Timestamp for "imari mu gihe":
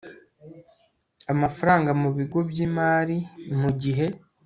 2.67-4.05